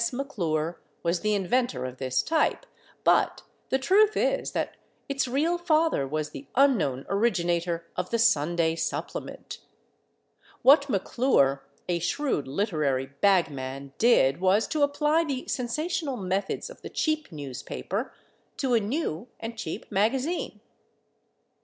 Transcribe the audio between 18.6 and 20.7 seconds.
a new and cheap magazine.